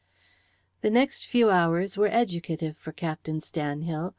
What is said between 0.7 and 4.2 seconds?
The next few hours were educative for Captain Stanhill.